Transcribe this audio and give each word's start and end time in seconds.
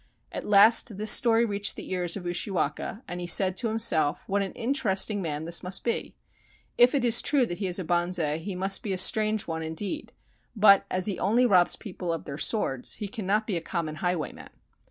At 0.31 0.47
last 0.47 0.97
this 0.97 1.11
story 1.11 1.45
reached 1.45 1.75
the 1.75 1.91
ears 1.91 2.17
of 2.17 2.25
Ushiwaka, 2.25 3.03
and 3.07 3.21
he 3.21 3.27
said 3.27 3.55
to 3.57 3.67
himself: 3.67 4.23
"What 4.25 4.41
an 4.41 4.51
interesting 4.53 5.21
man 5.21 5.45
this 5.45 5.61
must 5.61 5.83
be! 5.83 6.15
If 6.75 6.95
it 6.95 7.05
is 7.05 7.21
true 7.21 7.45
that 7.45 7.59
he 7.59 7.67
is 7.67 7.77
a 7.77 7.83
bonze, 7.85 8.17
he 8.41 8.55
must 8.55 8.81
be 8.81 8.93
a 8.93 8.97
strange 8.97 9.45
one, 9.45 9.61
indeed; 9.61 10.11
but 10.55 10.87
as 10.89 11.05
he 11.05 11.19
only 11.19 11.45
robs 11.45 11.75
people 11.75 12.11
of 12.11 12.25
their 12.25 12.39
swords, 12.39 12.95
he 12.95 13.07
cannot 13.07 13.45
be 13.45 13.57
a 13.57 13.61
common 13.61 13.97
highwayman. 13.97 14.49